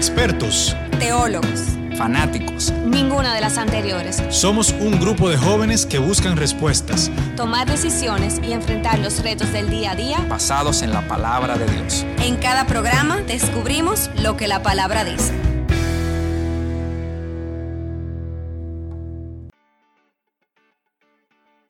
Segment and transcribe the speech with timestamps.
[0.00, 2.72] expertos, teólogos, fanáticos.
[2.86, 4.22] Ninguna de las anteriores.
[4.30, 9.68] Somos un grupo de jóvenes que buscan respuestas, tomar decisiones y enfrentar los retos del
[9.68, 12.06] día a día basados en la palabra de Dios.
[12.22, 15.34] En cada programa descubrimos lo que la palabra dice.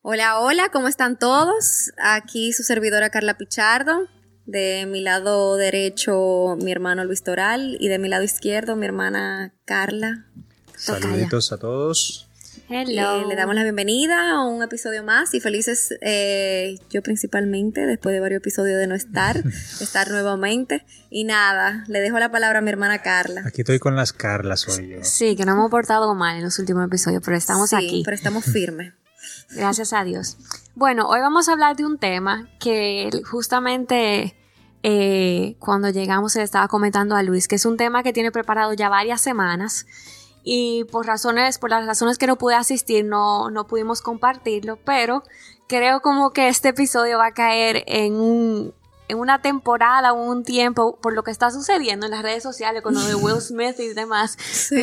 [0.03, 1.91] Hola, hola, ¿cómo están todos?
[2.01, 4.07] Aquí su servidora Carla Pichardo.
[4.51, 7.77] De mi lado derecho, mi hermano Luis Toral.
[7.79, 10.27] Y de mi lado izquierdo, mi hermana Carla.
[10.77, 12.29] Saluditos a todos.
[12.69, 13.29] Hello.
[13.29, 18.19] le damos la bienvenida a un episodio más y felices, eh, yo principalmente, después de
[18.19, 19.37] varios episodios de no estar,
[19.81, 20.85] estar nuevamente.
[21.11, 23.45] Y nada, le dejo la palabra a mi hermana Carla.
[23.47, 25.05] Aquí estoy con las Carlas hoy yo.
[25.05, 28.03] Sí, que no hemos portado mal en los últimos episodios, pero estamos sí, aquí.
[28.05, 28.95] pero estamos firmes.
[29.51, 30.39] Gracias a Dios.
[30.75, 34.35] Bueno, hoy vamos a hablar de un tema que justamente
[34.83, 38.73] eh, cuando llegamos le estaba comentando a Luis, que es un tema que tiene preparado
[38.73, 39.87] ya varias semanas
[40.43, 45.23] y por razones, por las razones que no pude asistir, no, no pudimos compartirlo, pero
[45.69, 48.73] creo como que este episodio va a caer en
[49.11, 52.81] en una temporada o un tiempo por lo que está sucediendo en las redes sociales
[52.81, 54.39] con lo de Will Smith y demás.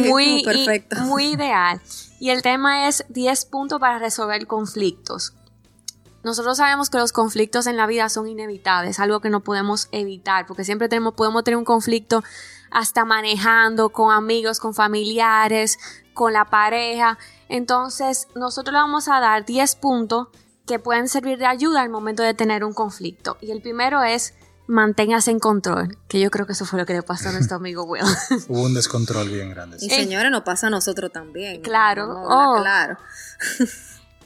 [0.06, 0.98] muy, perfecto.
[1.02, 1.80] muy ideal.
[2.20, 5.34] Y el tema es 10 puntos para resolver conflictos.
[6.24, 10.46] Nosotros sabemos que los conflictos en la vida son inevitables, algo que no podemos evitar,
[10.46, 12.24] porque siempre tenemos, podemos tener un conflicto
[12.72, 15.78] hasta manejando, con amigos, con familiares,
[16.14, 17.18] con la pareja.
[17.50, 20.28] Entonces, nosotros le vamos a dar 10 puntos
[20.66, 23.38] que pueden servir de ayuda al momento de tener un conflicto.
[23.40, 24.34] Y el primero es
[24.68, 27.56] manténgase en control, que yo creo que eso fue lo que le pasó a nuestro
[27.56, 28.04] amigo Will.
[28.50, 29.78] Hubo un descontrol bien grande.
[29.80, 31.62] Y señores, nos pasa a nosotros también.
[31.62, 32.58] Claro, oh.
[32.62, 32.98] claro.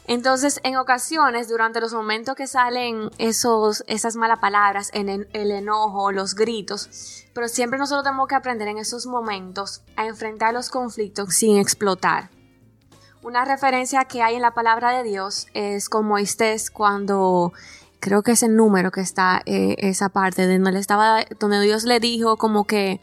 [0.07, 5.51] Entonces, en ocasiones, durante los momentos que salen esos, esas malas palabras, en el, el,
[5.51, 10.69] enojo, los gritos, pero siempre nosotros tenemos que aprender en esos momentos a enfrentar los
[10.69, 12.29] conflictos sin explotar.
[13.23, 17.53] Una referencia que hay en la palabra de Dios es con Moisés cuando
[17.99, 21.83] creo que es el número que está eh, esa parte de donde estaba donde Dios
[21.83, 22.99] le dijo como que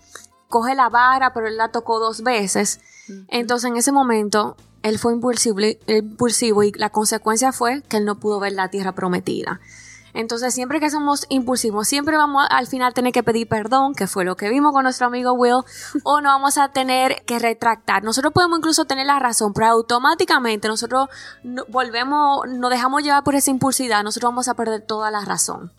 [0.49, 2.81] coge la vara pero él la tocó dos veces
[3.28, 4.56] entonces en ese momento
[4.88, 8.93] él fue impulsivo, impulsivo y la consecuencia fue que él no pudo ver la tierra
[8.93, 9.60] prometida
[10.19, 14.25] entonces, siempre que somos impulsivos, siempre vamos al final tener que pedir perdón, que fue
[14.25, 15.62] lo que vimos con nuestro amigo Will,
[16.03, 18.03] o no vamos a tener que retractar.
[18.03, 21.09] Nosotros podemos incluso tener la razón, pero automáticamente nosotros
[21.69, 25.72] volvemos, nos dejamos llevar por esa impulsividad, nosotros vamos a perder toda la razón.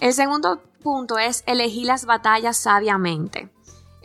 [0.00, 3.50] El segundo punto es elegir las batallas sabiamente.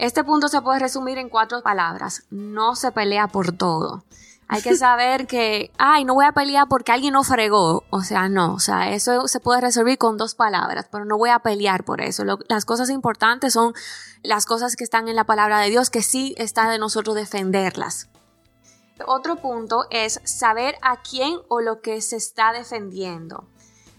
[0.02, 2.24] Este punto se puede resumir en cuatro palabras.
[2.32, 4.04] No se pelea por todo.
[4.48, 7.84] Hay que saber que, ay, no voy a pelear porque alguien no fregó.
[7.92, 11.30] O sea, no, o sea, eso se puede resolver con dos palabras, pero no voy
[11.30, 12.24] a pelear por eso.
[12.50, 13.76] las cosas importantes son
[14.24, 18.10] las cosas que están en la palabra de Dios, que sí está de nosotros defenderlas.
[19.06, 23.46] Otro punto es saber a quién o lo que se está defendiendo.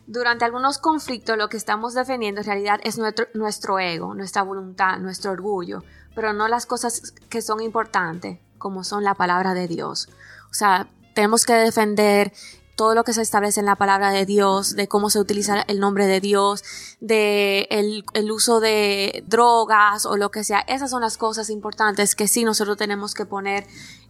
[0.07, 5.31] Durante algunos conflictos lo que estamos defendiendo en realidad es nuestro, ego, nuestra voluntad, nuestro
[5.31, 10.09] orgullo, pero no las cosas que son importantes, como son la palabra de Dios.
[10.51, 12.33] O sea, tenemos que defender
[12.75, 15.79] todo lo que se establece en la palabra de Dios, de cómo se utiliza el
[15.79, 16.65] nombre de Dios,
[17.01, 20.61] de el, el, uso de drogas o lo que sea.
[20.61, 23.67] Esas son las cosas importantes que sí nosotros tenemos que poner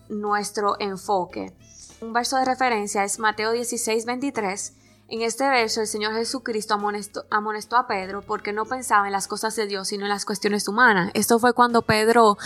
[0.08, 1.52] nuestro enfoque.
[2.00, 4.72] Un verso de referencia es Mateo 16, 23.
[5.12, 9.28] En este verso el Señor Jesucristo amonestó, amonestó, a Pedro porque no pensaba en las
[9.28, 11.10] cosas de Dios sino en las cuestiones humanas.
[11.12, 12.38] Esto fue cuando Pedro,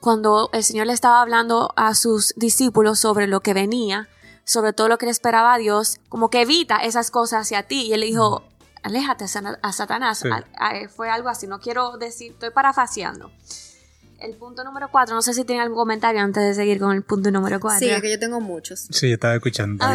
[0.00, 4.08] cuando el Señor le estaba hablando a sus discípulos sobre lo que venía,
[4.44, 7.82] sobre todo lo que le esperaba a Dios, como que evita esas cosas hacia ti.
[7.82, 8.42] Y él le dijo,
[8.82, 9.26] aléjate
[9.60, 10.24] a Satanás.
[10.96, 13.32] Fue algo así, no quiero decir, estoy parafaseando.
[14.18, 17.02] El punto número cuatro, no sé si tiene algún comentario antes de seguir con el
[17.02, 17.86] punto número cuatro.
[17.86, 18.88] Sí, que yo tengo muchos.
[18.90, 19.84] Sí, yo estaba escuchando.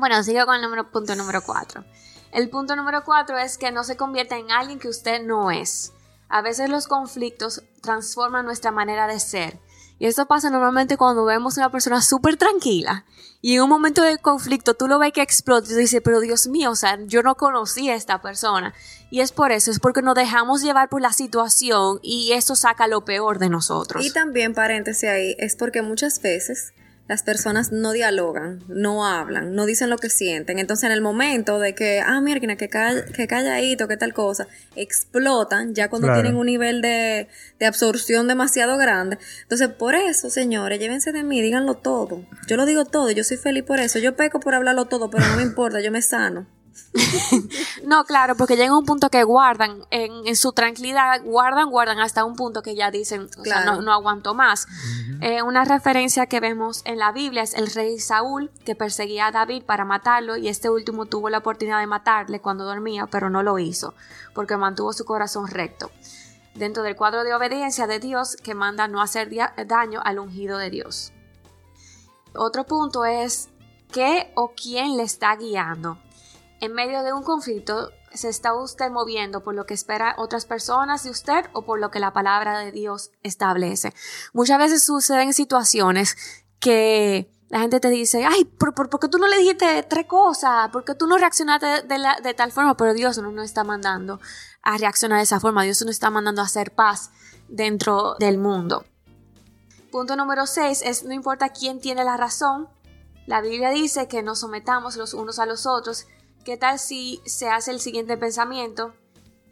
[0.00, 1.84] bueno, sigo con el punto número cuatro.
[2.32, 5.92] El punto número cuatro es que no se convierta en alguien que usted no es.
[6.28, 9.60] A veces los conflictos transforman nuestra manera de ser
[10.00, 13.04] y esto pasa normalmente cuando vemos a una persona súper tranquila
[13.42, 16.46] y en un momento de conflicto tú lo ves que explota y dices, pero Dios
[16.48, 18.72] mío, o sea, yo no conocí a esta persona.
[19.10, 22.86] Y es por eso, es porque nos dejamos llevar por la situación y eso saca
[22.86, 24.04] lo peor de nosotros.
[24.04, 26.72] Y también, paréntesis ahí, es porque muchas veces
[27.10, 30.60] las personas no dialogan, no hablan, no dicen lo que sienten.
[30.60, 34.46] Entonces, en el momento de que, ah, mira, que, calla, que calladito, que tal cosa,
[34.76, 37.26] explotan ya cuando tienen un nivel de,
[37.58, 39.18] de, absorción demasiado grande.
[39.42, 42.24] Entonces, por eso, señores, llévense de mí, díganlo todo.
[42.46, 43.98] Yo lo digo todo, yo soy feliz por eso.
[43.98, 46.46] Yo peco por hablarlo todo, pero no me importa, yo me sano.
[47.84, 52.24] No, claro, porque llega un punto que guardan, en, en su tranquilidad, guardan, guardan hasta
[52.24, 54.66] un punto que ya dicen, o sea, no, no aguanto más.
[55.20, 59.32] Eh, una referencia que vemos en la Biblia es el rey Saúl, que perseguía a
[59.32, 63.42] David para matarlo, y este último tuvo la oportunidad de matarle cuando dormía, pero no
[63.42, 63.94] lo hizo,
[64.34, 65.90] porque mantuvo su corazón recto.
[66.54, 69.30] Dentro del cuadro de obediencia de Dios que manda no hacer
[69.66, 71.12] daño al ungido de Dios.
[72.34, 73.48] Otro punto es
[73.92, 75.98] qué o quién le está guiando.
[76.60, 81.04] En medio de un conflicto, ¿se está usted moviendo por lo que espera otras personas
[81.04, 83.94] de usted o por lo que la palabra de Dios establece?
[84.34, 86.16] Muchas veces suceden situaciones
[86.58, 90.68] que la gente te dice, ay, ¿por, qué tú no le dijiste tres cosas?
[90.68, 92.76] ¿Por qué tú no reaccionaste de, tal forma?
[92.76, 94.20] Pero Dios no nos está mandando
[94.62, 95.64] a reaccionar de esa forma.
[95.64, 97.10] Dios nos está mandando a hacer paz
[97.48, 98.84] dentro del mundo.
[99.90, 102.68] Punto número 6 es no importa quién tiene la razón.
[103.26, 106.06] La Biblia dice que nos sometamos los unos a los otros.
[106.50, 108.92] ¿Qué tal si se hace el siguiente pensamiento?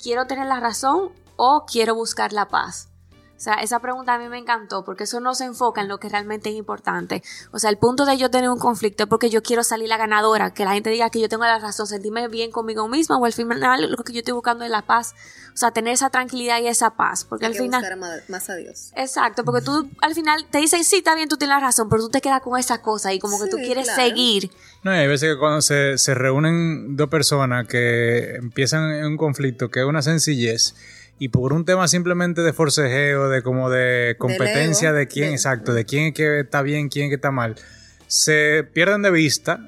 [0.03, 2.89] ¿Quiero tener la razón o quiero buscar la paz?
[3.38, 5.99] O sea, esa pregunta a mí me encantó porque eso no se enfoca en lo
[6.00, 7.23] que realmente es importante.
[7.52, 9.96] O sea, el punto de yo tener un conflicto es porque yo quiero salir la
[9.96, 13.25] ganadora, que la gente diga que yo tengo la razón, sentirme bien conmigo misma o
[13.25, 15.14] al final lo que yo estoy buscando es la paz.
[15.55, 17.25] O sea, tener esa tranquilidad y esa paz.
[17.25, 17.81] Porque Hay al que final...
[17.81, 18.90] buscar más, más a Dios.
[18.96, 22.02] Exacto, porque tú al final te dicen, sí, está bien, tú tienes la razón, pero
[22.02, 24.02] tú te quedas con esa cosa y como que tú quieres claro.
[24.02, 24.50] seguir.
[24.82, 29.17] No, y hay veces que cuando se, se reúnen dos personas que empiezan en un
[29.17, 30.75] conflicto que es una sencillez
[31.19, 35.73] y por un tema simplemente de forcejeo, de como de competencia de quién, de- exacto,
[35.75, 37.56] de quién es que está bien, quién es que está mal,
[38.06, 39.61] se pierden de vista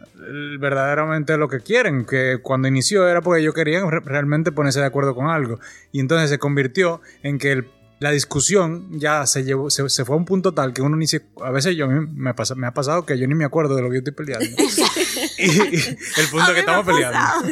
[0.58, 4.86] verdaderamente lo que quieren, que cuando inició era porque ellos querían re- realmente ponerse de
[4.86, 5.58] acuerdo con algo.
[5.92, 7.68] Y entonces se convirtió en que el-
[8.00, 11.06] la discusión ya se llevó se, se fue a un punto tal que uno ni
[11.06, 13.44] se, a veces yo a mí me, pasa- me ha pasado que yo ni me
[13.44, 14.46] acuerdo de lo que yo estoy peleando
[15.38, 15.76] y, y
[16.16, 17.46] el punto que estamos peleando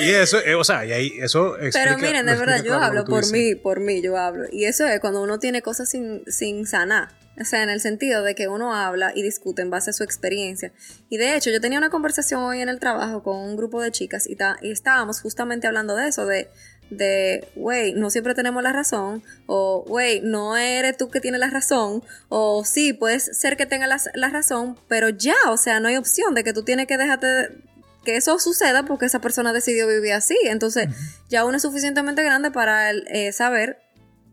[0.00, 3.04] y eso eh, o sea y ahí eso Pero explica- miren, de verdad, yo hablo
[3.04, 3.32] por dices.
[3.32, 4.44] mí, por mí, yo hablo.
[4.52, 7.08] Y eso es cuando uno tiene cosas sin, sin sanar.
[7.40, 10.04] O sea, en el sentido de que uno habla y discute en base a su
[10.04, 10.72] experiencia.
[11.08, 13.90] Y de hecho, yo tenía una conversación hoy en el trabajo con un grupo de
[13.90, 16.48] chicas y, ta- y estábamos justamente hablando de eso, de,
[16.90, 21.50] de, güey, no siempre tenemos la razón, o, güey, no eres tú que tienes la
[21.50, 25.88] razón, o sí, puede ser que tengas la, la razón, pero ya, o sea, no
[25.88, 27.48] hay opción de que tú tienes que dejarte de-
[28.04, 30.36] que eso suceda porque esa persona decidió vivir así.
[30.44, 30.88] Entonces,
[31.30, 33.78] ya uno es suficientemente grande para eh, saber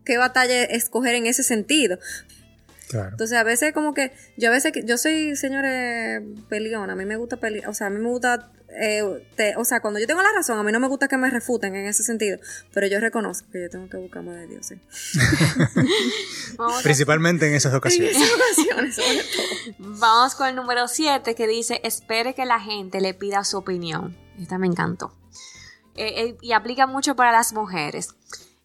[0.04, 1.98] qué batalla escoger en ese sentido.
[2.92, 6.96] Claro Entonces, a veces como que, yo a veces, que- yo soy, señores, peleona, a
[6.96, 9.02] mí me gusta pelear, o sea, a mí me gusta, eh,
[9.36, 11.28] te- o sea, cuando yo tengo la razón, a mí no me gusta que me
[11.30, 12.38] refuten en ese sentido,
[12.72, 14.78] pero yo reconozco que yo tengo que buscar más de Dios, ¿eh?
[16.82, 19.74] Principalmente en esas En ocasiones esas ocasiones, sobre todo.
[19.98, 24.16] vamos con el número 7 que dice, espere que la gente le pida su opinión.
[24.40, 25.14] Esta me encantó.
[25.94, 28.14] Eh, eh, y aplica mucho para las mujeres.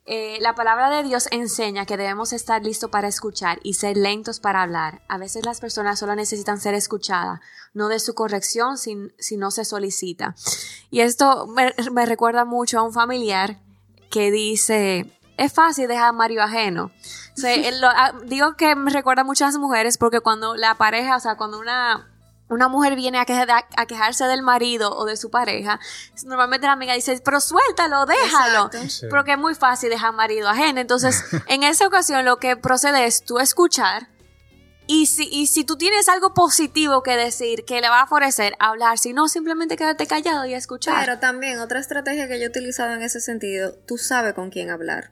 [0.10, 4.40] Eh, la palabra de Dios enseña que debemos estar listos para escuchar y ser lentos
[4.40, 5.02] para hablar.
[5.10, 7.42] A veces las personas solo necesitan ser escuchadas,
[7.74, 10.34] no de su corrección si, si no se solicita.
[10.92, 13.60] Y esto me, me recuerda mucho a un familiar
[14.10, 16.86] que dice, es fácil dejar a Mario ajeno.
[16.86, 20.56] O sea, él lo- ah, digo que me recuerda mucho a las mujeres porque cuando
[20.56, 22.08] la pareja, o sea, cuando una,
[22.50, 23.34] una mujer viene a, que-
[23.76, 25.80] a quejarse del marido o de su pareja,
[26.26, 28.70] normalmente la amiga dice, pero suéltalo, déjalo.
[28.88, 29.08] Sí.
[29.10, 30.80] Porque es muy fácil dejar marido ajeno.
[30.80, 34.08] Entonces, en esa ocasión lo que procede es tú escuchar
[34.90, 38.54] y si, y si tú tienes algo positivo que decir, que le va a favorecer,
[38.60, 38.98] hablar.
[38.98, 40.96] Si no, simplemente quédate callado y escuchar.
[41.06, 44.70] Pero también otra estrategia que yo he utilizado en ese sentido, tú sabes con quién
[44.70, 45.10] hablar.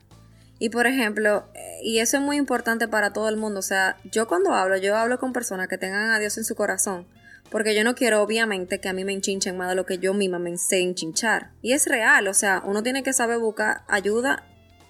[0.58, 3.98] Y por ejemplo, eh, y eso es muy importante para todo el mundo, o sea,
[4.04, 7.06] yo cuando hablo, yo hablo con personas que tengan a Dios en su corazón,
[7.50, 10.14] porque yo no quiero obviamente que a mí me enchinchen más de lo que yo
[10.14, 11.50] misma me sé enchinchar.
[11.62, 14.44] Y es real, o sea, uno tiene que saber buscar ayuda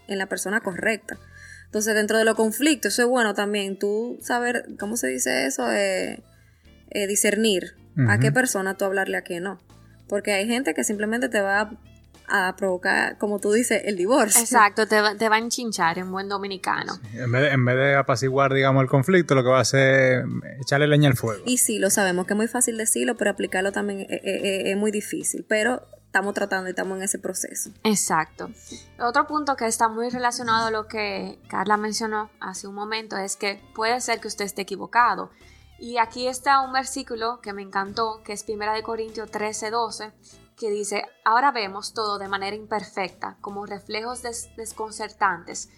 [0.09, 1.19] en la persona correcta.
[1.67, 5.71] Entonces, dentro de los conflictos, eso es bueno también, tú saber, ¿cómo se dice eso?
[5.73, 6.23] Eh,
[6.91, 7.75] eh, discernir
[8.09, 9.59] a qué persona tú hablarle a qué no.
[10.09, 11.71] Porque hay gente que simplemente te va a,
[12.29, 14.41] a provocar, como tú dices, el divorcio.
[14.41, 16.95] Exacto, te, va- te va a enchinchar en buen dominicano.
[17.15, 20.21] en vez, de, en vez de apaciguar digamos el conflicto lo que va a hacer
[20.21, 23.31] es echarle leña al fuego Y sí, lo sabemos que es muy fácil decirlo, pero
[23.31, 25.45] aplicarlo también es, es- es- es muy difícil.
[25.49, 27.71] Pero estamos tratando y estamos en ese proceso.
[27.85, 28.51] Exacto.
[28.99, 33.37] Otro punto que está muy relacionado a lo que Carla mencionó hace un momento es
[33.37, 35.31] que puede ser que usted esté equivocado.
[35.79, 40.11] Y aquí está un versículo que me encantó, que es 1 de Corintios 13, 12,
[40.57, 45.69] que dice, ahora vemos todo de manera imperfecta, como reflejos des- desconcertantes,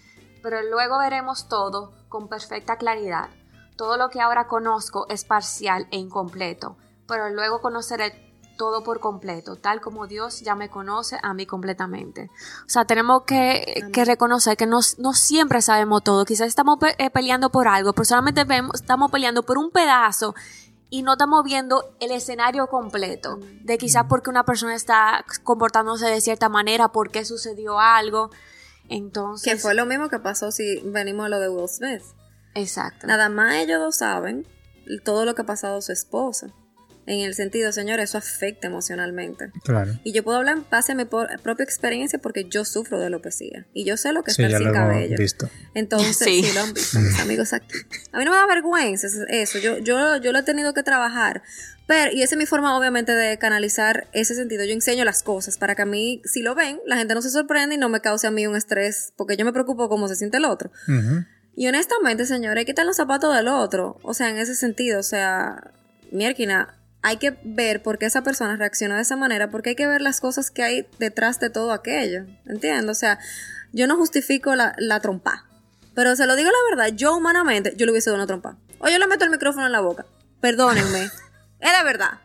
[0.41, 3.29] pero luego veremos todo con perfecta claridad.
[3.75, 9.55] Todo lo que ahora conozco es parcial e incompleto, pero luego conoceré todo por completo,
[9.55, 12.29] tal como Dios ya me conoce a mí completamente.
[12.65, 16.25] O sea, tenemos que, que reconocer que no, no, siempre sabemos todo.
[16.25, 20.35] Quizás estamos pe eh, peleando por algo, pero solamente vemos, estamos peleando por un pedazo
[20.89, 26.21] y no estamos viendo el escenario completo de quizás porque una persona está comportándose de
[26.21, 28.31] cierta manera, porque sucedió algo.
[28.89, 29.51] Entonces.
[29.51, 32.01] Que fue lo mismo que pasó si venimos a lo de Will Smith.
[32.55, 33.05] Exacto.
[33.05, 34.47] Nada más ellos dos saben
[35.03, 36.53] todo lo que ha pasado a su esposa.
[37.09, 39.51] En el sentido, señor, eso afecta emocionalmente.
[39.63, 39.99] Claro.
[40.03, 43.65] Y yo puedo hablar en base a mi propia experiencia porque yo sufro de alopecia.
[43.73, 45.17] Y yo sé lo que es estar sin cabello.
[45.17, 45.49] Visto.
[45.73, 46.43] Entonces, sí.
[46.43, 46.53] sí.
[46.53, 47.79] lo han visto mis amigos aquí.
[48.11, 49.57] A mí no me da vergüenza eso.
[49.57, 51.41] Yo, yo, yo lo he tenido que trabajar.
[51.87, 54.63] Pero, y esa es mi forma, obviamente, de canalizar ese sentido.
[54.63, 57.31] Yo enseño las cosas para que a mí, si lo ven, la gente no se
[57.31, 60.15] sorprende y no me cause a mí un estrés, porque yo me preocupo cómo se
[60.15, 60.71] siente el otro.
[61.55, 63.97] Y honestamente, señores, hay que quitar los zapatos del otro.
[64.03, 65.71] O sea, en ese sentido, o sea,
[66.11, 69.87] mierquina, hay que ver por qué esa persona reacciona de esa manera, porque hay que
[69.87, 72.25] ver las cosas que hay detrás de todo aquello.
[72.45, 72.89] ¿Entiendes?
[72.89, 73.19] O sea,
[73.71, 75.45] yo no justifico la, la trompa.
[75.95, 78.57] Pero se lo digo la verdad, yo humanamente, yo le hubiese dado una trompa.
[78.79, 80.05] O yo le meto el micrófono en la boca.
[80.41, 81.09] Perdónenme.
[81.59, 82.19] Es la verdad.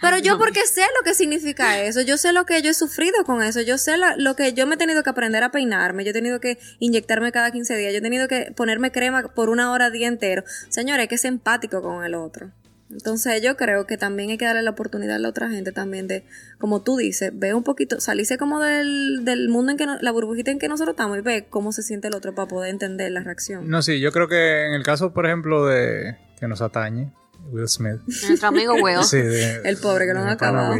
[0.00, 3.24] Pero yo porque sé lo que significa eso, yo sé lo que yo he sufrido
[3.24, 6.10] con eso, yo sé lo, que yo me he tenido que aprender a peinarme, yo
[6.10, 9.70] he tenido que inyectarme cada 15 días, yo he tenido que ponerme crema por una
[9.70, 10.42] hora día entero.
[10.68, 12.50] Señores, hay que ser empático con el otro.
[12.92, 16.06] Entonces yo creo que también hay que darle la oportunidad a la otra gente también
[16.06, 16.24] de,
[16.58, 20.50] como tú dices, ve un poquito, salirse como del, del mundo en que, la burbujita
[20.50, 23.22] en que nosotros estamos y ve cómo se siente el otro para poder entender la
[23.22, 23.68] reacción.
[23.68, 27.12] No, sí, yo creo que en el caso, por ejemplo, de que nos atañe,
[27.50, 28.00] Will Smith.
[28.06, 29.02] Nuestro amigo Will.
[29.04, 29.18] Sí,
[29.64, 30.76] el pobre que no ha acabado.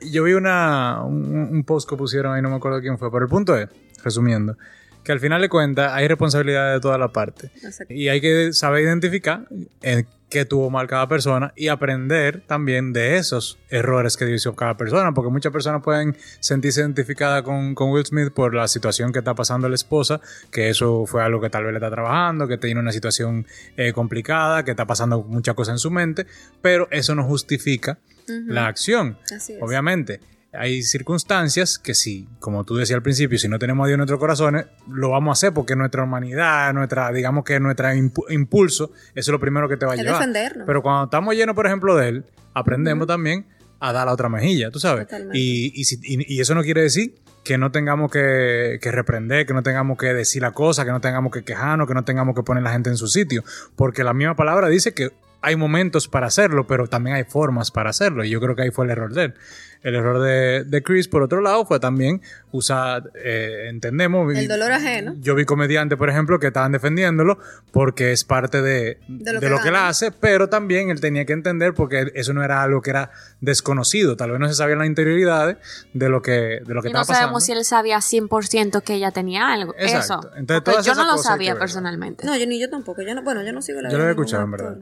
[0.00, 3.30] Yo vi una, un, post que pusieron ahí, no me acuerdo quién fue, pero el
[3.30, 3.68] punto es,
[4.02, 4.56] resumiendo,
[5.04, 7.50] que al final de cuentas hay responsabilidad de toda la parte.
[7.88, 9.46] Y hay que saber identificar
[9.82, 14.78] eh, qué tuvo mal cada persona y aprender también de esos errores que hizo cada
[14.78, 19.18] persona, porque muchas personas pueden sentirse identificadas con, con, Will Smith por la situación que
[19.18, 22.56] está pasando la esposa, que eso fue algo que tal vez le está trabajando, que
[22.56, 23.46] tiene una situación
[23.76, 26.26] eh, complicada, que está pasando muchas cosas en su mente,
[26.62, 29.18] pero eso no justifica la acción.
[29.60, 30.20] Obviamente
[30.52, 33.98] hay circunstancias que sí, como tú decías al principio, si no tenemos a Dios en
[33.98, 39.14] nuestros corazones, lo vamos a hacer porque nuestra humanidad, nuestra, digamos que nuestro impulso, eso
[39.14, 40.28] es lo primero que te va a llevar.
[40.66, 43.46] Pero cuando estamos llenos, por ejemplo, de Él, aprendemos también
[43.80, 45.08] a dar la otra mejilla, tú sabes.
[45.32, 49.98] Y, y, eso no quiere decir que no tengamos que, que, reprender, que no tengamos
[49.98, 52.70] que decir la cosa, que no tengamos que quejarnos, que no tengamos que poner la
[52.72, 53.42] gente en su sitio.
[53.74, 55.10] Porque la misma palabra dice que
[55.42, 58.24] hay momentos para hacerlo, pero también hay formas para hacerlo.
[58.24, 59.34] Y yo creo que ahí fue el error de él.
[59.82, 62.22] El error de, de Chris, por otro lado, fue también
[62.52, 64.32] usar, eh, entendemos.
[64.32, 65.14] El dolor ajeno.
[65.18, 67.38] Yo vi comediantes, por ejemplo, que estaban defendiéndolo
[67.72, 71.74] porque es parte de, de lo, que, él hace, pero también él tenía que entender
[71.74, 74.16] porque eso no era algo que era desconocido.
[74.16, 75.56] Tal vez no se sabían las interioridades
[75.92, 79.10] de lo que, de lo que y no sabemos si él sabía 100% que ella
[79.10, 79.74] tenía algo.
[79.76, 80.20] Eso.
[80.36, 82.24] Entonces, yo no lo sabía personalmente.
[82.24, 83.02] No, yo ni yo tampoco.
[83.02, 84.76] Yo no, bueno, yo no sigo la Yo lo he escuchado, en verdad.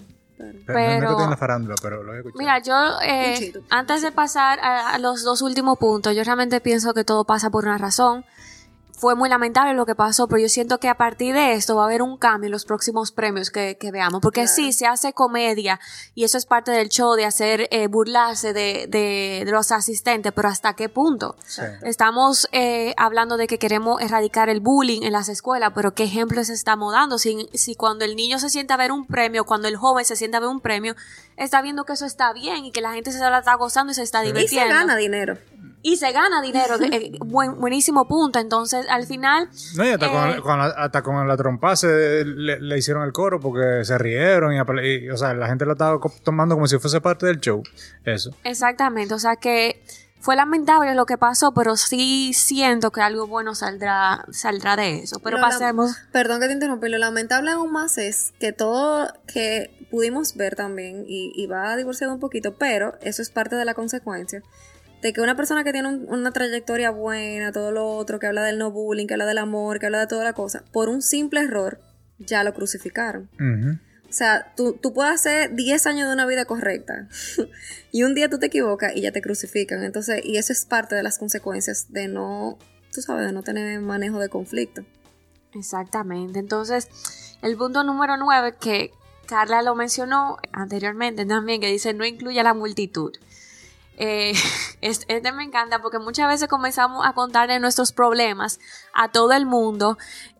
[0.66, 2.38] Pero, no la farándula, pero lo he escuchado.
[2.38, 7.04] Mira, yo eh, antes de pasar a, los dos últimos puntos, yo realmente pienso que
[7.04, 8.24] todo pasa por una razón
[9.00, 11.84] fue muy lamentable lo que pasó, pero yo siento que a partir de esto va
[11.84, 15.80] a haber un cambio en los próximos premios que, veamos, porque sí, se hace comedia
[16.14, 20.48] y eso es parte del show de hacer eh, burlarse de, de, los asistentes, pero
[20.48, 21.34] ¿hasta qué punto?
[21.82, 26.50] Estamos eh, hablando de que queremos erradicar el bullying en las escuelas, pero ¿qué ejemplos
[26.50, 27.16] estamos dando?
[27.16, 30.14] Si, si cuando el niño se sienta a ver un premio, cuando el joven se
[30.14, 30.94] sienta a ver un premio,
[31.38, 33.94] está viendo que eso está bien y que la gente se la está gozando y
[33.94, 34.66] se está divirtiendo.
[34.66, 35.38] Y se gana dinero
[35.82, 36.76] y se gana dinero.
[36.90, 38.38] Eh, buen, buenísimo punto.
[38.38, 39.48] Entonces, al final.
[39.76, 43.40] No, y hasta, con, eh, la, hasta con la trompa se, le, hicieron el coro
[43.40, 44.52] porque se rieron.
[44.52, 47.62] Y, o sea, la gente lo estaba tomando como si fuese parte del show.
[48.04, 48.30] Eso.
[48.44, 49.14] Exactamente.
[49.14, 49.82] O sea que
[50.18, 55.18] fue lamentable lo que pasó, pero sí siento que algo bueno saldrá, saldrá de eso.
[55.20, 55.96] Pero, pasemos.
[56.12, 56.88] perdón que te interrumpí.
[56.88, 61.76] Lo lamentable aún más es que todo que pudimos ver también, y, y va a
[61.76, 64.42] divorciar un poquito, pero eso es parte de la consecuencia
[65.02, 68.58] de que una persona que tiene una trayectoria buena, todo lo otro, que habla del
[68.58, 71.40] no bullying, que habla del amor, que habla de toda la cosa, por un simple
[71.40, 71.80] error,
[72.18, 73.30] ya lo crucificaron.
[74.08, 77.08] O sea, tú, tú puedes hacer 10 años de una vida correcta
[77.92, 79.84] y un día tú te equivocas y ya te crucifican.
[79.84, 82.58] Entonces, y eso es parte de las consecuencias de no,
[82.92, 84.84] tú sabes, de no tener manejo de conflicto.
[85.54, 86.40] Exactamente.
[86.40, 86.88] Entonces,
[87.40, 88.90] el punto número 9 que
[89.26, 93.12] Carla lo mencionó anteriormente también, que dice no incluye a la multitud.
[94.02, 94.32] Eh,
[94.80, 98.58] este, me encanta porque muchas veces comenzamos a contarle nuestros problemas
[98.94, 99.98] a todo el mundo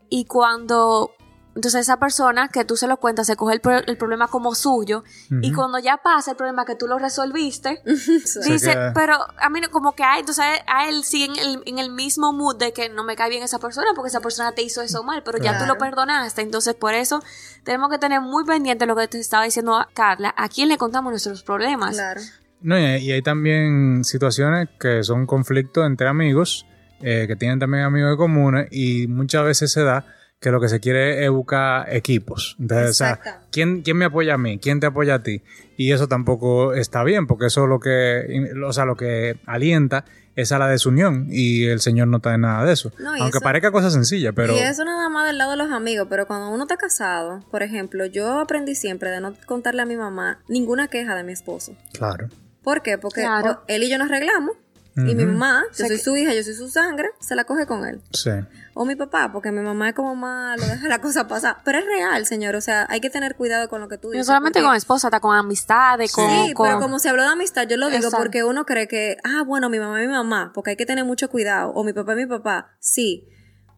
[0.09, 1.11] y cuando
[1.55, 4.55] entonces esa persona que tú se lo cuentas se coge el, pro- el problema como
[4.55, 5.02] suyo
[5.43, 9.61] y cuando ya pasa el problema que tú lo resolviste, dice, queda- pero a mí
[9.61, 12.73] no- como que a, entonces a él sigue en el, en el mismo mood de
[12.73, 15.38] que no me cae bien esa persona porque esa persona te hizo eso mal, pero
[15.38, 16.40] ya tú lo perdonaste.
[16.40, 17.21] Entonces por eso
[17.64, 21.11] tenemos que tener muy pendiente lo que te estaba diciendo Carla, a quién le contamos
[21.11, 21.97] nuestros problemas.
[21.97, 22.21] Claro.
[22.62, 26.67] No, y, y hay también situaciones que son conflictos entre amigos,
[27.02, 30.05] eh, que tienen también amigos comunes, y muchas veces se da
[30.40, 32.57] que lo que se quiere es buscar equipos.
[32.59, 33.21] Entonces, o sea.
[33.52, 34.59] ¿quién, ¿quién me apoya a mí?
[34.59, 35.43] ¿Quién te apoya a ti?
[35.76, 40.52] Y eso tampoco está bien, porque eso lo que, o sea, lo que alienta es
[40.52, 42.90] a la desunión, y el Señor no está en nada de eso.
[42.99, 44.55] No, Aunque eso- parezca cosa sencilla, pero...
[44.55, 47.62] Y eso nada más del lado de los amigos, pero cuando uno está casado, por
[47.62, 51.75] ejemplo, yo aprendí siempre de no contarle a mi mamá ninguna queja de mi esposo.
[51.93, 52.29] Claro.
[52.62, 52.99] ¿Por qué?
[52.99, 53.62] Porque Claro.
[53.67, 54.57] él y yo nos arreglamos.
[54.97, 57.45] Y mi mamá, yo sea soy que- su hija, yo soy su sangre, se la
[57.45, 58.02] coge con él.
[58.12, 58.31] Sí.
[58.75, 61.59] O mi papá, porque mi mamá es como malo, deja la cosa pasar.
[61.64, 62.55] Pero es real, señor.
[62.57, 64.26] O sea, hay que tener cuidado con lo que tú No dices.
[64.26, 66.29] solamente porque- con esposa, hasta con amistades, con...
[66.29, 68.19] Sí, con- pero como se habló de amistad, yo lo digo Exacto.
[68.19, 71.05] porque uno cree que, ah, bueno, mi mamá es mi mamá, porque hay que tener
[71.07, 73.26] mucho cuidado, o mi papá es mi papá, sí.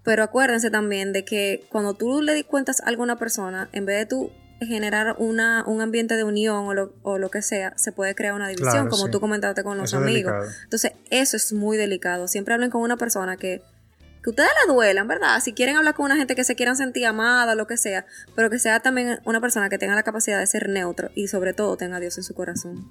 [0.02, 3.98] Pero acuérdense también de que cuando tú le cuentas algo a una persona, en vez
[3.98, 4.32] de tú
[4.66, 8.34] generar una, un ambiente de unión o lo, o lo que sea, se puede crear
[8.34, 9.10] una división, Claro, como sí.
[9.10, 10.32] tú comentaste con los Eso amigos.
[10.64, 12.28] Entonces, eso es muy delicado.
[12.28, 13.62] Siempre hablen con una persona que,
[14.22, 15.40] que ustedes la duelan, ¿verdad?
[15.40, 18.50] Si quieren hablar con una gente que se quieran sentir amada, lo que sea, pero
[18.50, 21.76] que sea también una persona que tenga la capacidad de ser neutro y sobre todo
[21.76, 22.88] tenga a Dios en su corazón.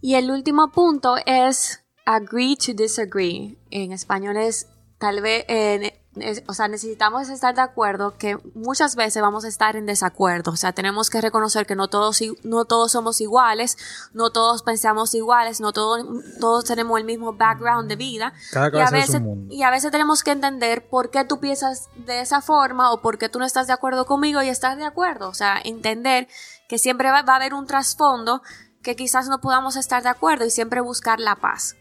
[0.00, 3.58] Y el último punto es agree to disagree.
[3.70, 8.96] En español es tal vez, eh, es- o sea, necesitamos estar de acuerdo que muchas
[8.96, 10.50] veces vamos a estar en desacuerdo.
[10.52, 13.76] O sea, tenemos que reconocer que no todos, no todos somos iguales,
[14.12, 16.06] no todos pensamos iguales, no todos,
[16.40, 18.32] todos tenemos el mismo background de vida.
[18.52, 22.20] Cada y, a veces, y a veces tenemos que entender por qué tú piensas de
[22.20, 25.28] esa forma o por qué tú no estás de acuerdo conmigo y estás de acuerdo.
[25.28, 26.28] O sea, entender
[26.68, 28.42] que siempre va, va a haber un trasfondo
[28.82, 31.76] que quizás no podamos estar de acuerdo y siempre buscar la paz.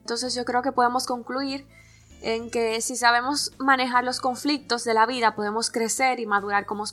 [0.00, 1.66] Entonces yo creo que podemos concluir
[2.24, 6.84] en que si sabemos manejar los conflictos de la vida, podemos crecer y madurar como,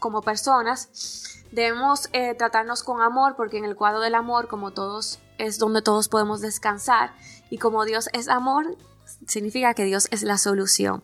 [0.00, 1.42] como personas.
[1.50, 5.82] Debemos eh, tratarnos con amor, porque en el cuadro del amor, como todos, es donde
[5.82, 7.10] todos podemos descansar.
[7.50, 8.76] Y como Dios es amor,
[9.26, 11.02] significa que Dios es la solución.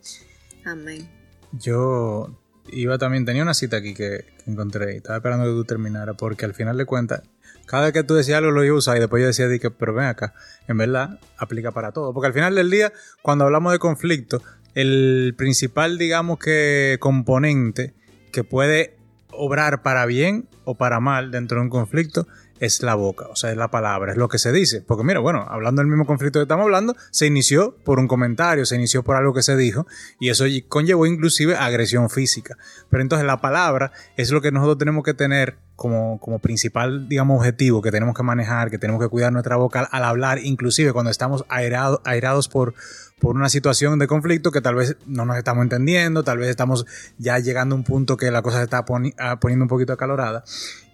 [0.64, 1.11] Amén.
[1.51, 2.29] Yo
[2.71, 6.14] iba también, tenía una cita aquí que, que encontré y estaba esperando que tú terminaras
[6.16, 7.23] porque al final de cuentas,
[7.66, 9.59] cada vez que tú decías algo lo iba a usar y después yo decía, di
[9.59, 10.35] que, pero ven acá,
[10.68, 12.12] en verdad aplica para todo.
[12.12, 14.42] Porque al final del día, cuando hablamos de conflicto,
[14.75, 17.94] el principal, digamos que componente
[18.33, 18.96] que puede
[19.31, 22.27] obrar para bien o para mal dentro de un conflicto
[22.62, 24.83] es la boca, o sea, es la palabra, es lo que se dice.
[24.83, 28.64] Porque mira, bueno, hablando del mismo conflicto que estamos hablando, se inició por un comentario,
[28.66, 29.85] se inició por algo que se dijo
[30.20, 32.57] y eso conllevó inclusive agresión física.
[32.88, 37.40] Pero entonces la palabra es lo que nosotros tenemos que tener como, como principal, digamos,
[37.40, 41.11] objetivo que tenemos que manejar, que tenemos que cuidar nuestra boca al, hablar, inclusive cuando
[41.11, 42.75] estamos airado- airados por,
[43.18, 46.87] por una situación de conflicto que tal vez no nos estamos entendiendo, tal vez estamos
[47.18, 49.92] ya llegando a un punto que la cosa se está poni- ah, poniendo un poquito
[49.92, 50.45] acalorada.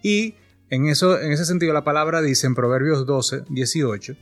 [0.01, 0.33] Y
[0.71, 4.15] en, eso, en ese sentido la palabra dice en Proverbios 12, 18,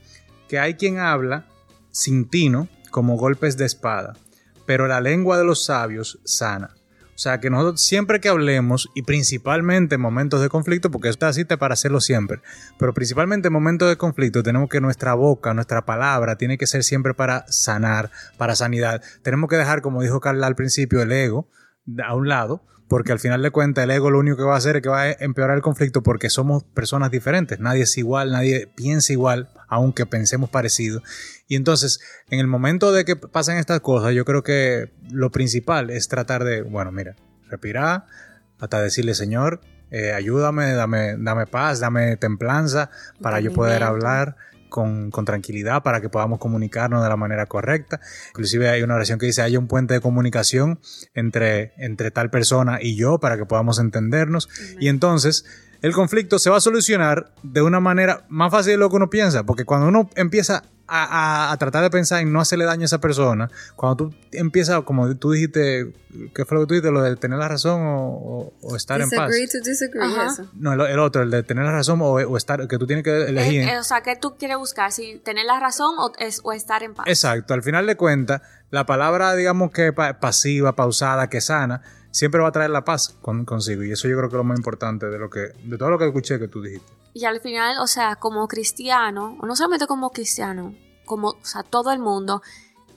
[0.50, 1.46] que hay quien habla
[1.92, 4.16] sin tino como golpes de espada,
[4.66, 6.74] pero la lengua de los sabios sana.
[7.18, 11.26] O sea, que nosotros siempre que hablemos, y principalmente en momentos de conflicto, porque esto
[11.26, 12.38] así para hacerlo siempre,
[12.78, 16.84] pero principalmente en momentos de conflicto tenemos que nuestra boca, nuestra palabra, tiene que ser
[16.84, 19.02] siempre para sanar, para sanidad.
[19.22, 21.48] Tenemos que dejar, como dijo Carla al principio, el ego
[22.04, 24.58] a un lado, porque al final de cuentas el ego lo único que va a
[24.58, 28.32] hacer es que va a empeorar el conflicto porque somos personas diferentes, nadie es igual,
[28.32, 31.02] nadie piensa igual, aunque pensemos parecido.
[31.46, 35.90] Y entonces, en el momento de que pasan estas cosas, yo creo que lo principal
[35.90, 37.14] es tratar de, bueno, mira,
[37.48, 38.06] respirar,
[38.58, 44.36] hasta decirle, Señor, eh, ayúdame, dame, dame paz, dame templanza para yo poder hablar
[44.68, 48.00] con, con tranquilidad, para que podamos comunicarnos de la manera correcta.
[48.30, 50.80] Inclusive hay una oración que dice, hay un puente de comunicación
[51.14, 54.48] entre, entre tal persona y yo para que podamos entendernos.
[54.80, 55.44] Y entonces
[55.80, 59.10] el conflicto se va a solucionar de una manera más fácil de lo que uno
[59.10, 61.04] piensa, porque cuando uno empieza a,
[61.48, 64.82] a- a tratar de pensar en no hacerle daño a esa persona, cuando tú empiezas,
[64.82, 65.92] como tú dijiste,
[66.34, 66.90] ¿qué fue lo que tú dijiste?
[66.90, 69.28] Lo de tener la razón o, o- o estar en paz.
[69.30, 70.26] Disagree to disagree, Ajá.
[70.32, 70.50] eso.
[70.54, 73.04] No, el, el otro, el de tener la razón o, o estar, que tú tienes
[73.04, 73.62] que elegir.
[73.62, 74.90] Eh, eh, o sea, ¿qué tú quieres buscar?
[74.90, 77.06] Si tener la razón o, es, o estar en paz.
[77.06, 82.40] Exacto, al final de cuentas, la palabra, digamos que pa- pasiva, pausada, que sana, siempre
[82.40, 83.82] va a traer la paz con- consigo.
[83.84, 85.98] Y eso yo creo que es lo más importante de lo que, de todo lo
[85.98, 86.90] que escuché que tú dijiste.
[87.18, 90.72] Y al final, o sea, como cristiano, o no solamente como cristiano,
[91.04, 92.42] como, o sea, todo el mundo,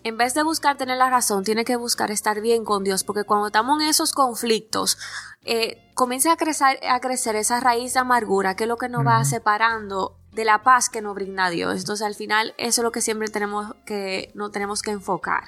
[0.03, 3.23] en vez de buscar tener la razón, tiene que buscar estar bien con Dios, porque
[3.23, 4.99] cuando estamos en esos conflictos,
[5.43, 9.03] eh, comienza a crecer, a crecer esa raíz de amargura, que es lo que nos
[9.05, 11.79] va separando de la paz que nos brinda Dios.
[11.79, 15.45] Entonces, al final, eso es lo que siempre tenemos que, no tenemos que enfocar.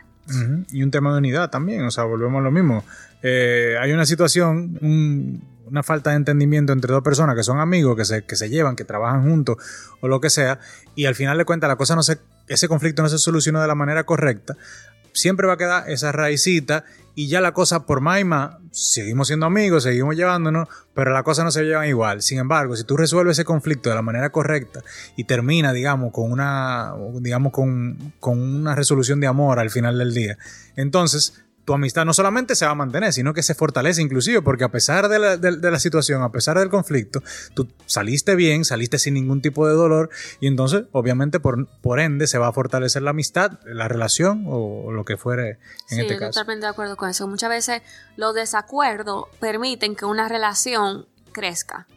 [0.72, 2.84] Y un tema de unidad también, o sea, volvemos a lo mismo.
[3.22, 7.96] Eh, hay una situación, un- una falta de entendimiento entre dos personas que son amigos,
[7.96, 9.58] que se, que se llevan, que trabajan juntos
[10.02, 10.60] o lo que sea,
[10.96, 13.68] y al final de cuentas la cosa no se, ese conflicto no se solucionó de
[13.68, 14.56] la manera correcta,
[15.14, 16.84] siempre va a quedar esa raicita
[17.16, 21.22] y ya la cosa por más y más, seguimos siendo amigos, seguimos llevándonos, pero la
[21.22, 22.24] cosa no se lleva igual.
[22.24, 24.82] Sin embargo, si tú resuelves ese conflicto de la manera correcta
[25.16, 30.14] y termina, digamos, con una, digamos, con, con una resolución de amor al final del
[30.14, 30.38] día,
[30.76, 34.64] entonces tu amistad no solamente se va a mantener, sino que se fortalece inclusive, porque
[34.66, 37.24] a pesar de la, de- de la situación, a pesar del conflicto,
[37.54, 40.10] tú saliste bien, saliste sin ningún tipo de dolor,
[40.42, 44.86] y entonces, obviamente, por, por ende, se va a fortalecer la amistad, la relación o,
[44.86, 45.58] o lo que fuere en
[45.98, 46.32] sí, este yo caso.
[46.40, 47.28] totalmente de acuerdo con eso.
[47.28, 47.82] Muchas veces
[48.18, 51.88] los desacuerdos permiten que una relación crezca.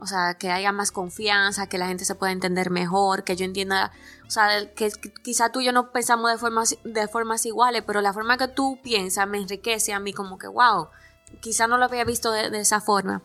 [0.00, 3.44] O sea, que haya más confianza, que la gente se pueda entender mejor, que yo
[3.44, 3.90] entienda,
[4.26, 4.90] o sea, que,
[5.22, 8.48] quizá tú y yo no pensamos de formas, de formas iguales, pero la forma que
[8.48, 10.88] tú piensas me enriquece a mí como que, wow,
[11.40, 13.22] quizá no lo había visto de, de esa forma.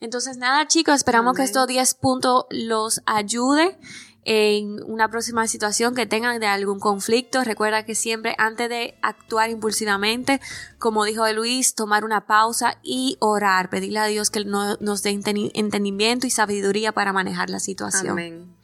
[0.00, 3.78] Entonces, nada, chicos, esperamos que estos 10 puntos los ayude
[4.24, 7.42] en una próxima situación que tengan de algún conflicto.
[7.42, 10.40] Recuerda que siempre antes de actuar impulsivamente,
[10.78, 15.10] como dijo Luis, tomar una pausa y orar, pedirle a Dios que no- nos dé
[15.12, 18.10] enten- entendimiento y sabiduría para manejar la situación.
[18.12, 18.54] Amén.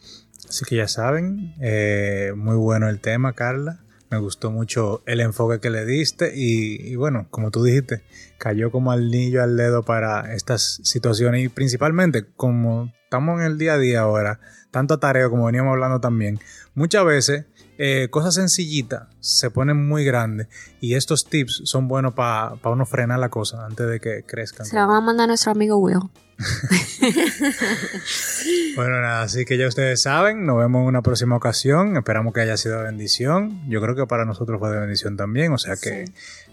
[0.48, 3.80] Así que ya saben, eh, muy bueno el tema, Carla.
[4.08, 8.04] Me gustó mucho el enfoque que le diste y, y bueno, como tú dijiste,
[8.38, 13.74] cayó como anillo al dedo para estas situaciones y principalmente como estamos en el día
[13.74, 14.38] a día ahora,
[14.76, 16.38] tanto atareo como veníamos hablando también,
[16.74, 17.46] muchas veces
[17.78, 20.48] eh, cosas sencillitas se ponen muy grandes
[20.82, 24.66] y estos tips son buenos para uno frenar la cosa antes de que crezcan.
[24.66, 26.00] Se la vamos a mandar a nuestro amigo Will.
[28.76, 31.96] Bueno, nada, así que ya ustedes saben, nos vemos en una próxima ocasión.
[31.96, 33.66] Esperamos que haya sido de bendición.
[33.70, 36.04] Yo creo que para nosotros fue de bendición también, o sea que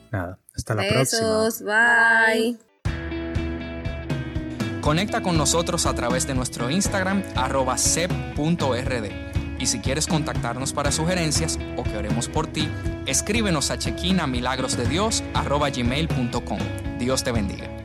[0.09, 1.43] nada, hasta la próxima.
[1.43, 2.72] Besos, bye.
[4.83, 9.09] Conecta con nosotros a través de nuestro Instagram arroba sep.rd.
[9.57, 12.67] Y si quieres contactarnos para sugerencias o que oremos por ti,
[13.05, 16.59] escríbenos a chequina milagrosdedios arroba gmail.com.
[16.99, 17.82] Dios te bendiga.